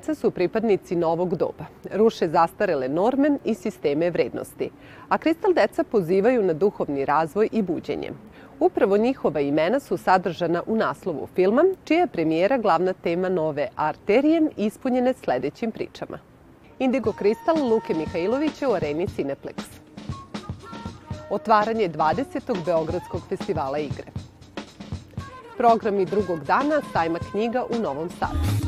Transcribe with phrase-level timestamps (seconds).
[0.00, 4.70] Deca su pripadnici novog doba, ruše zastarele norme i sisteme vrednosti,
[5.08, 8.12] a kristal deca pozivaju na duhovni razvoj i buđenje.
[8.60, 14.42] Upravo njihova imena su sadržana u naslovu filma, čija je premijera glavna tema nove arterije
[14.56, 16.18] ispunjene sledećim pričama.
[16.78, 19.62] Indigo Kristal Luke Mihajlovića u areni Cineplex.
[21.30, 22.64] Otvaranje 20.
[22.64, 24.06] Beogradskog festivala igre.
[25.56, 28.59] Programi drugog dana sajma knjiga u Novom Sadu.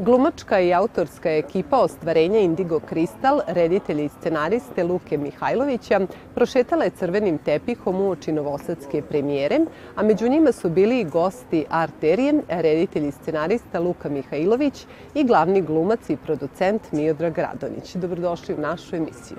[0.00, 6.00] Glumačka i autorska ekipa ostvarenja Indigo Kristal, reditelji i scenariste Luke Mihajlovića,
[6.34, 9.58] prošetala je crvenim tepihom u oči novosadske premijere,
[9.96, 15.62] a među njima su bili i gosti Arterije, reditelj i scenarista Luka Mihajlović i glavni
[15.62, 17.94] glumac i producent Miodrag Radonić.
[17.94, 19.38] Dobrodošli u našu emisiju.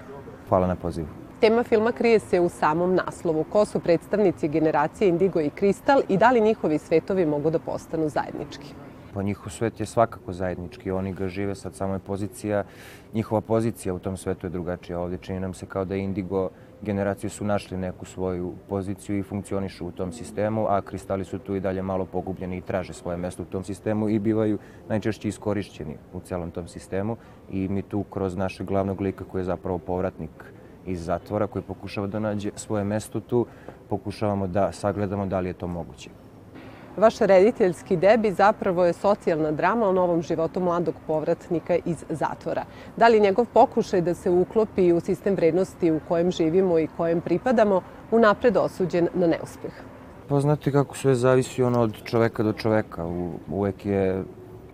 [0.50, 1.08] Hvala na pozivu.
[1.40, 3.44] Tema filma krije se u samom naslovu.
[3.44, 8.10] Ko su predstavnici generacije Indigo i Kristal i da li njihovi svetovi mogu da postanu
[8.10, 8.91] zajednički?
[9.14, 12.64] Pa njihov svet je svakako zajednički, oni ga žive, sad samo je pozicija,
[13.14, 15.00] njihova pozicija u tom svetu je drugačija.
[15.00, 16.50] Ovde čini nam se kao da Indigo
[16.82, 21.56] generacije su našli neku svoju poziciju i funkcionišu u tom sistemu, a kristali su tu
[21.56, 24.58] i dalje malo pogubljeni i traže svoje mesto u tom sistemu i bivaju
[24.90, 27.18] najčešće iskorišćeni u celom tom sistemu
[27.52, 30.54] i mi tu kroz našeg glavnog lika koji je zapravo povratnik
[30.86, 33.46] iz zatvora koji pokušava da nađe svoje mesto tu,
[33.90, 36.21] pokušavamo da sagledamo da li je to moguće.
[36.98, 42.64] Vaš rediteljski debi zapravo je socijalna drama o novom životu mladog povratnika iz zatvora.
[42.98, 47.22] Da li njegov pokušaj da se uklopi u sistem vrednosti u kojem živimo i kojem
[47.22, 49.72] pripadamo unapred osuđen na neuspeh?
[50.28, 53.06] Pa znate kako sve zavisi ono od čoveka do čoveka.
[53.06, 54.24] U, uvek je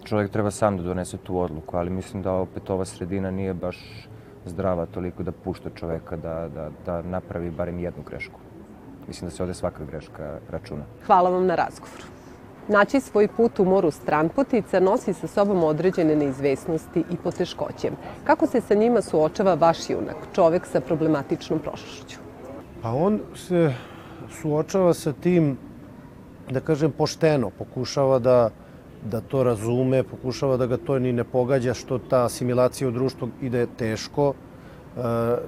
[0.04, 4.08] čovek treba sam da donese tu odluku, ali mislim da opet ova sredina nije baš
[4.46, 8.40] zdrava toliko da pušta čoveka da, da, da napravi barem jednu grešku.
[9.08, 10.84] Mislim da se ovde svaka greška računa.
[11.06, 12.04] Hvala vam na razgovoru.
[12.68, 17.92] Naći svoj put u moru stranputica nosi sa sobom određene neizvesnosti i poteškoće.
[18.24, 22.20] Kako se sa njima suočava vaš junak, čovek sa problematičnom prošlošću?
[22.82, 23.74] Pa on se
[24.42, 25.58] suočava sa tim,
[26.52, 27.50] da kažem, pošteno.
[27.50, 28.50] Pokušava da,
[29.06, 33.30] da to razume, pokušava da ga to ni ne pogađa, što ta asimilacija u društvu
[33.42, 34.34] ide teško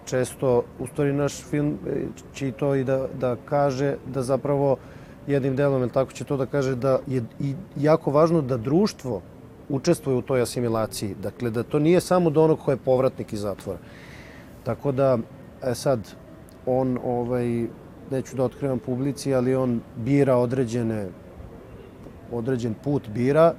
[0.06, 4.78] često, u stvari naš film e, će to i da, da kaže da zapravo
[5.28, 9.22] jednim delom, ili tako će to da kaže da je i jako važno da društvo
[9.70, 11.16] učestvuje u toj asimilaciji.
[11.22, 13.80] Dakle, da to nije samo do onog ko je povratnik iz zatvora.
[14.64, 15.18] Tako da,
[15.64, 16.00] e sad,
[16.66, 17.68] on, ovaj,
[18.12, 21.08] neću da otkrivam publici, ali on bira određene,
[22.32, 23.54] određen put bira,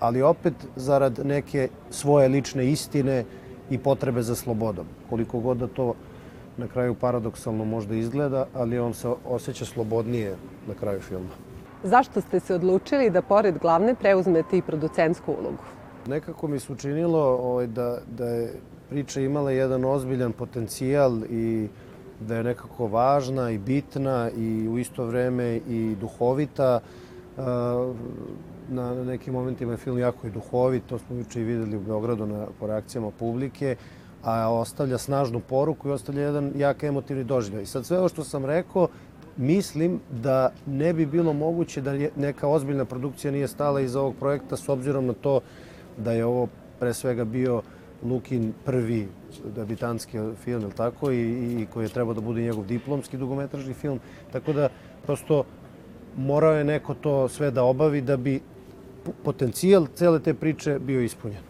[0.00, 3.24] ali opet zarad neke svoje lične istine,
[3.70, 4.86] i potrebe za slobodom.
[5.10, 5.94] Koliko god da to
[6.56, 10.36] na kraju paradoksalno možda izgleda, ali on se osjeća slobodnije
[10.68, 11.34] na kraju filma.
[11.82, 15.62] Zašto ste se odlučili da pored glavne preuzmete i producentsku ulogu?
[16.06, 18.54] Nekako mi se učinilo ovaj, da, da je
[18.90, 21.68] priča imala jedan ozbiljan potencijal i
[22.20, 26.80] da je nekako važna i bitna i u isto vreme i duhovita
[28.68, 32.26] na, nekim momentima je film jako i duhovit, to smo juče i videli u Beogradu
[32.26, 33.76] na, po reakcijama publike,
[34.22, 37.62] a ostavlja snažnu poruku i ostavlja jedan jak emotivni doživljaj.
[37.62, 38.88] I sad sve ovo što sam rekao,
[39.36, 44.56] mislim da ne bi bilo moguće da neka ozbiljna produkcija nije stala iza ovog projekta
[44.56, 45.40] s obzirom na to
[45.96, 47.62] da je ovo pre svega bio
[48.02, 49.08] Lukin prvi
[49.44, 54.00] debitanski film, tako, i, i koji je trebao da bude njegov diplomski dugometražni film.
[54.32, 54.68] Tako da,
[55.06, 55.44] prosto,
[56.18, 58.40] morao je neko to sve da obavi da bi
[59.24, 61.42] potencijal cele te priče bio ispunjen.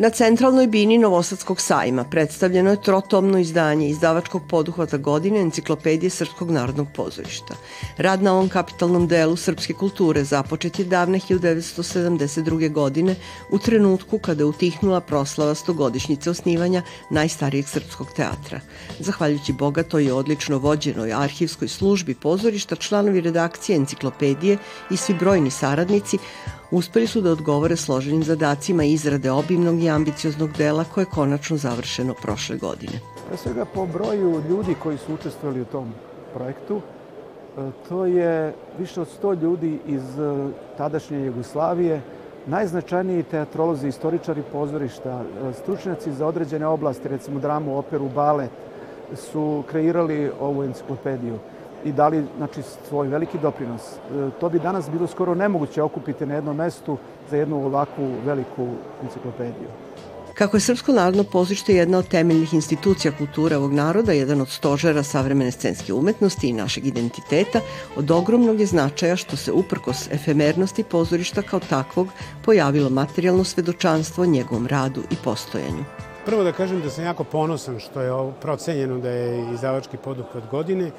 [0.00, 6.86] Na centralnoj bini Novosadskog sajma predstavljeno je trotomno izdanje izdavačkog poduhvata godine Enciklopedije Srpskog narodnog
[6.94, 7.54] pozorišta.
[7.96, 12.72] Rad na ovom kapitalnom delu srpske kulture započet je davne 1972.
[12.72, 13.16] godine
[13.50, 18.60] u trenutku kada je utihnula proslava stogodišnjice osnivanja najstarijeg srpskog teatra.
[18.98, 24.58] Zahvaljujući bogatoj i odlično vođenoj arhivskoj službi pozorišta, članovi redakcije Enciklopedije
[24.90, 26.18] i svi brojni saradnici
[26.70, 32.14] uspeli su da odgovore složenim zadacima izrade obimnog i ambicioznog dela koje je konačno završeno
[32.22, 33.00] prošle godine.
[33.28, 35.92] Pre svega po broju ljudi koji su učestvovali u tom
[36.34, 36.80] projektu,
[37.58, 42.02] e, to je više od 100 ljudi iz e, tadašnje Jugoslavije,
[42.46, 48.50] najznačajniji teatrolozi, istoričari pozorišta, e, stručnjaci za određene oblasti, recimo dramu, operu, balet,
[49.14, 51.38] su kreirali ovu enciklopediju.
[51.84, 53.82] I dali znači, svoj veliki doprinos.
[53.92, 56.96] E, to bi danas bilo skoro nemoguće okupiti na jednom mestu
[57.30, 58.68] za jednu ovakvu veliku
[59.02, 59.68] enciklopediju.
[60.40, 65.02] Kako je Srpsko narodno pozorište jedna od temeljnih institucija kulture ovog naroda, jedan od stožera
[65.02, 67.60] savremene scenske umetnosti i našeg identiteta,
[67.96, 72.08] od ogromnog je značaja što se uprkos efemernosti pozorišta kao takvog
[72.44, 75.84] pojavilo materijalno svedočanstvo njegovom radu i postojanju.
[76.26, 80.90] Prvo da kažem da sam jako ponosan što je procenjeno da je izdavački poduhvat godine.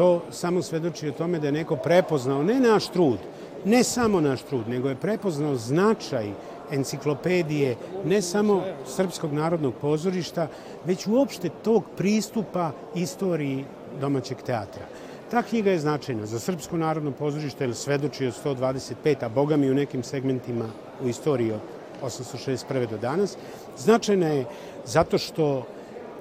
[0.00, 3.18] To samo svedoči o tome da je neko prepoznao ne naš trud,
[3.64, 6.30] ne samo naš trud, nego je prepoznao značaj
[6.72, 10.46] enciklopedije ne samo Srpskog narodnog pozorišta,
[10.84, 13.64] već uopšte tog pristupa istoriji
[14.00, 14.86] domaćeg teatra.
[15.30, 19.70] Ta knjiga je značajna za Srpsko narodno pozorište, jer svedoči od 125, a boga mi
[19.70, 20.64] u nekim segmentima
[21.04, 21.60] u istoriji od
[22.02, 22.90] 861.
[22.90, 23.36] do danas.
[23.76, 24.44] Značajna je
[24.86, 25.66] zato što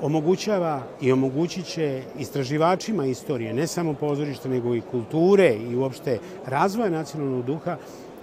[0.02, 6.90] omogućava i omogućit će istraživačima istorije, ne samo pozorišta, nego i kulture i uopšte razvoja
[6.90, 7.78] nacionalnog duha,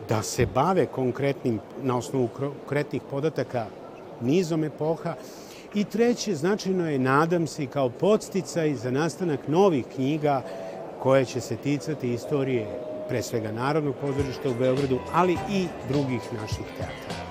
[0.08, 3.66] da se bave konkretnim, na osnovu konkretnih podataka,
[4.20, 5.14] nizom epoha.
[5.74, 10.42] I treće, značajno je, nadam se, kao podsticaj za nastanak novih knjiga
[11.02, 12.66] koje će se ticati istorije
[13.08, 17.25] pre svega Narodnog pozorišta u Beogradu, ali i drugih naših teatra.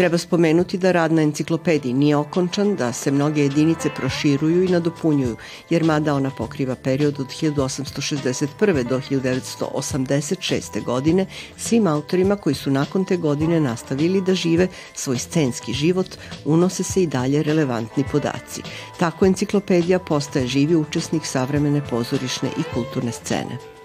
[0.00, 5.36] Treba spomenuti da rad na enciklopediji nije okončan, da se mnoge jedinice proširuju i nadopunjuju,
[5.70, 8.88] jer mada ona pokriva period od 1861.
[8.88, 10.84] do 1986.
[10.84, 11.26] godine,
[11.56, 17.02] svim autorima koji su nakon te godine nastavili da žive svoj scenski život, unose se
[17.02, 18.62] i dalje relevantni podaci.
[18.98, 23.79] Tako enciklopedija postaje živi učesnik savremene pozorišne i kulturne scene.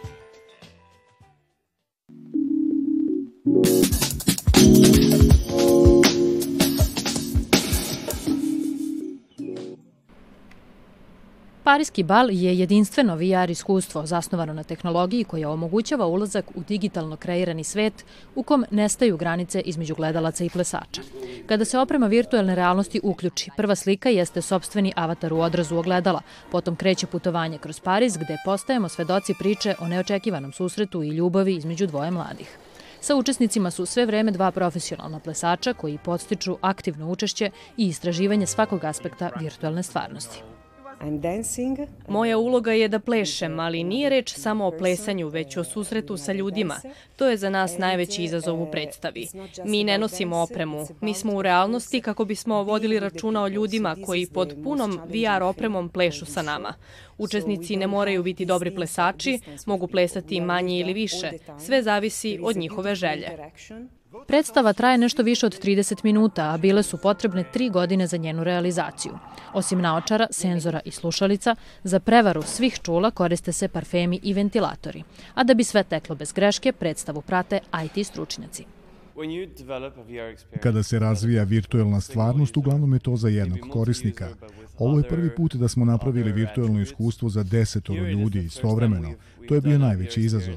[11.65, 17.63] Parijski bal je jedinstveno VR iskustvo zasnovano na tehnologiji koja omogućava ulazak u digitalno kreirani
[17.63, 21.01] svet u kom nestaju granice između gledalaca i plesača.
[21.45, 26.21] Kada se oprema virtualne realnosti uključi, prva slika jeste sobstveni avatar u odrazu ogledala,
[26.51, 31.87] potom kreće putovanje kroz Pariz gde postajemo svedoci priče o neočekivanom susretu i ljubavi između
[31.87, 32.57] dvoje mladih.
[33.01, 38.83] Sa učesnicima su sve vreme dva profesionalna plesača koji podstiču aktivno učešće i istraživanje svakog
[38.83, 40.54] aspekta virtualne stvarnosti.
[42.07, 46.33] Moja uloga je da plešem, ali nije reč samo o plesanju, već o susretu sa
[46.33, 46.75] ljudima.
[47.15, 49.27] To je za nas najveći izazov u predstavi.
[49.65, 50.87] Mi ne nosimo opremu.
[51.01, 55.89] Mi smo u realnosti kako bismo vodili računa o ljudima koji pod punom VR opremom
[55.89, 56.73] plešu sa nama.
[57.17, 61.31] Učesnici ne moraju biti dobri plesači, mogu plesati manje ili više.
[61.59, 63.29] Sve zavisi od njihove želje.
[64.27, 68.43] Predstava traje nešto više od 30 minuta, a bile su potrebne tri godine za njenu
[68.43, 69.13] realizaciju.
[69.53, 75.03] Osim naočara, senzora i slušalica, za prevaru svih čula koriste se parfemi i ventilatori.
[75.33, 78.65] A da bi sve teklo bez greške, predstavu prate IT stručnjaci.
[80.59, 84.29] Kada se razvija virtuelna stvarnost, uglavnom je to za jednog korisnika.
[84.79, 89.11] Ovo je prvi put da smo napravili virtuelno iskustvo za desetoro ljudi istovremeno.
[89.47, 90.55] To je bio najveći izazov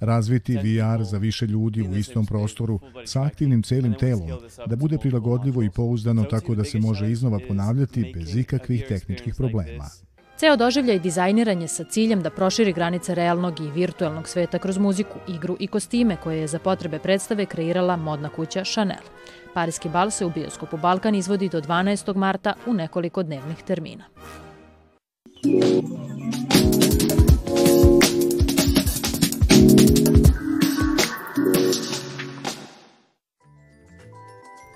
[0.00, 4.28] razviti VR za više ljudi u istom prostoru sa aktivnim celim telom,
[4.66, 9.84] da bude prilagodljivo i pouzdano tako da se može iznova ponavljati bez ikakvih tehničkih problema.
[10.40, 15.18] Ceo doživljaj dizajniran je sa ciljem da proširi granice realnog i virtualnog sveta kroz muziku,
[15.28, 19.04] igru i kostime koje je za potrebe predstave kreirala modna kuća Chanel.
[19.54, 22.16] Parijski bal se u bioskopu Balkan izvodi do 12.
[22.16, 24.04] marta u nekoliko dnevnih termina.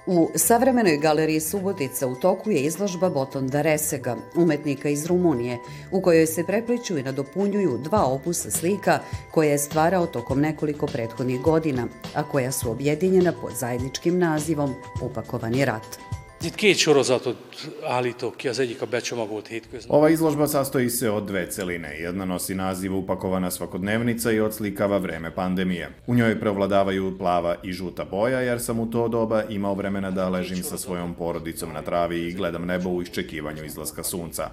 [0.06, 5.58] U savremenoj galeriji Subotica u toku je izložba Botonda Resega, umetnika iz Rumunije,
[5.90, 8.98] u kojoj se prepliču i nadopunjuju dva opusa slika
[9.30, 15.64] koje je stvarao tokom nekoliko prethodnih godina, a koja su objedinjena pod zajedničkim nazivom Upakovani
[15.64, 16.13] rat.
[16.50, 17.36] Két sorozatot
[17.84, 19.96] állítok ki, az egyik a becsomagolt hétköznap.
[19.96, 21.88] Ova izložba sastoji se od dve celine.
[22.00, 25.90] Jedna nosi naziv Upakovana svakodnevnica i odslikava vreme pandemije.
[26.06, 30.28] U njoj prevladavaju plava i žuta boja, jer sam u to doba imao vremena da
[30.28, 34.50] ležim sa svojom porodicom na travi i gledam nebo u iščekivanju izlaska sunca.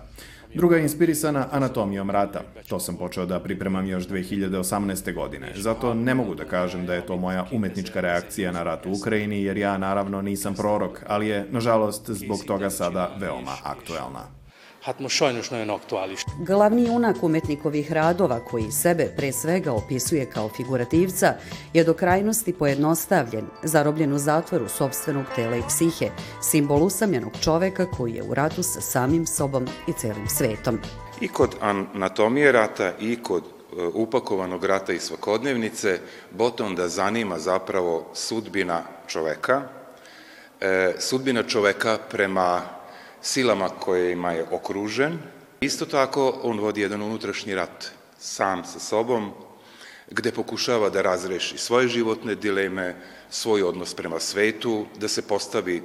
[0.54, 2.42] Druga je inspirisana anatomijom rata.
[2.70, 5.14] To sam počeo da pripremam još 2018.
[5.14, 5.52] godine.
[5.56, 9.44] Zato ne mogu da kažem da je to moja umetnička reakcija na rat u Ukrajini,
[9.44, 14.41] jer ja naravno nisam prorok, ali je, nažalost, zbog toga sada veoma aktuelna
[14.82, 16.24] hát most sajnos nagyon aktuális.
[16.40, 21.34] Glavni junak umetnikovih radova, koji sebe pre svega opisuje kao figurativca,
[21.74, 26.10] je do krajnosti pojednostavljen, zarobljen u zatvoru sobstvenog tela i psihe,
[26.42, 30.80] simbol usamljenog čoveka koji je u ratu sa samim sobom i celim svetom.
[31.22, 36.00] I kod anatomije rata i kod e, upakovanog rata i svakodnevnice
[36.32, 39.62] Botonda zanima zapravo sudbina čoveka,
[40.62, 42.81] e, sudbina čoveka prema
[43.22, 45.20] silama kojima je okružen.
[45.62, 49.32] Isto tako on vodi jedan unutrašnji rat sam sa sobom,
[50.12, 52.96] gde pokušava da razreši svoje životne dileme,
[53.30, 55.82] svoj odnos prema svetu, da se postavi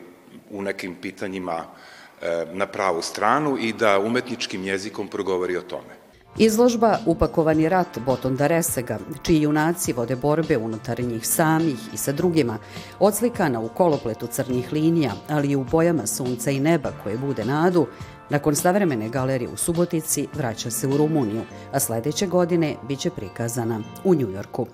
[0.50, 6.05] u nekim pitanjima e, na pravu stranu i da umetničkim jezikom progovori o tome.
[6.38, 12.58] Izložba Upakovani rat Botonda Resega, čiji junaci vode borbe unutar njih samih i sa drugima,
[13.00, 17.86] odslikana u kolopletu crnih linija, ali i u bojama sunca i neba koje bude nadu,
[18.30, 24.14] nakon savremene galerije u Subotici vraća se u Rumuniju, a sledeće godine biće prikazana u
[24.14, 24.66] Njujorku.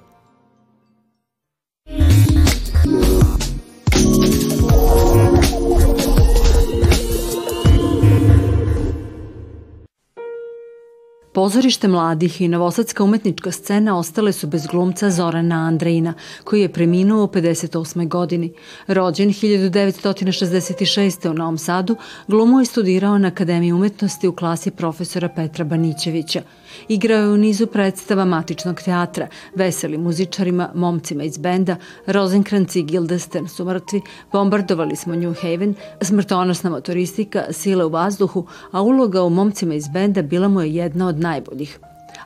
[11.32, 17.24] Pozorište mladih i novosadska umetnička scena ostale su bez glumca Zorana Andrejina, koji je preminuo
[17.24, 18.08] u 58.
[18.08, 18.52] godini.
[18.86, 21.30] Rođen 1966.
[21.30, 21.96] u Novom Sadu,
[22.28, 26.42] glumu je studirao na Akademiji umetnosti u klasi profesora Petra Banićevića.
[26.88, 31.76] Igrao je u nizu predstava Matičnog teatra, Veseli muzičarima, momcima iz benda,
[32.06, 34.00] Rosenkranci i Gildesten su mrtvi,
[34.32, 40.22] bombardovali smo New Haven, smrtonosna motoristika, sile u vazduhu, a uloga u momcima iz benda
[40.22, 41.78] bila mu je jedna od najboljih.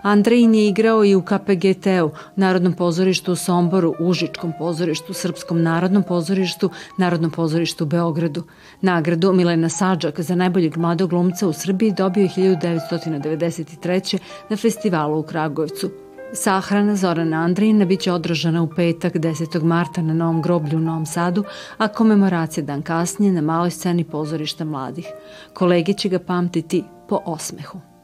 [0.07, 6.71] Andrejin je igrao i u KPGT-u, Narodnom pozorištu u Somboru, Užičkom pozorištu, Srpskom narodnom pozorištu,
[6.99, 8.43] Narodnom pozorištu u Beogradu.
[8.81, 14.19] Nagradu Milena Sađak za najboljeg mladog glumca u Srbiji dobio je 1993.
[14.51, 15.91] na festivalu u Kragujevcu.
[16.33, 19.63] Sahrana Zorana Andrijina biće održana u petak 10.
[19.63, 21.45] marta na Novom groblju u Novom Sadu,
[21.79, 25.07] a komemoracija dan kasnije na maloj sceni pozorišta mladih.
[25.55, 27.96] Kolege će ga pamtiti po osmehu.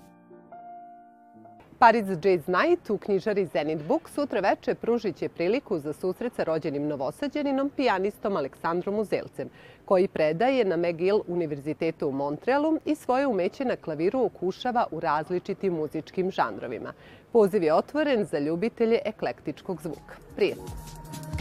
[1.83, 6.45] Paris Jazz Night u knjižari Zenit Book sutra veče pružit će priliku za susret sa
[6.45, 9.49] rođenim novosađeninom, pijanistom Aleksandrom Uzelcem,
[9.85, 15.73] koji predaje na McGill univerzitetu u Montrealu i svoje umeće na klaviru okušava u različitim
[15.73, 16.93] muzičkim žanrovima.
[17.33, 20.15] Poziv je otvoren za ljubitelje eklektičkog zvuka.
[20.37, 21.32] Prijetno!